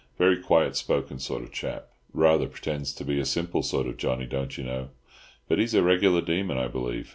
Very 0.17 0.39
quiet 0.41 0.75
spoken 0.75 1.19
sort 1.19 1.43
of 1.43 1.51
chap—rather 1.51 2.47
pretends 2.47 2.91
to 2.95 3.05
be 3.05 3.19
a 3.19 3.23
simple 3.23 3.61
sort 3.61 3.85
of 3.85 3.97
Johnny, 3.97 4.25
don't 4.25 4.57
you 4.57 4.63
know, 4.63 4.89
but 5.47 5.59
he's 5.59 5.75
a 5.75 5.83
regular 5.83 6.21
demon, 6.21 6.57
I 6.57 6.69
believe. 6.69 7.09